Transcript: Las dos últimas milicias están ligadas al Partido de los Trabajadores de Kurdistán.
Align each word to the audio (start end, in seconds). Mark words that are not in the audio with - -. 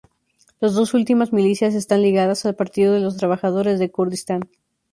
Las 0.59 0.73
dos 0.73 0.95
últimas 0.95 1.31
milicias 1.31 1.75
están 1.75 2.01
ligadas 2.01 2.43
al 2.47 2.55
Partido 2.55 2.91
de 2.93 3.01
los 3.01 3.17
Trabajadores 3.17 3.77
de 3.77 3.91
Kurdistán. 3.91 4.49